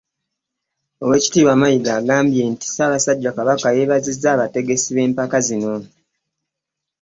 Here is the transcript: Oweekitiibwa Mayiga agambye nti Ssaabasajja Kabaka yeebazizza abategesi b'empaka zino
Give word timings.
Oweekitiibwa 1.03 1.53
Mayiga 1.61 1.91
agambye 1.99 2.41
nti 2.51 2.65
Ssaabasajja 2.67 3.31
Kabaka 3.37 3.67
yeebazizza 3.75 4.27
abategesi 4.31 4.87
b'empaka 4.95 5.37
zino 5.47 5.73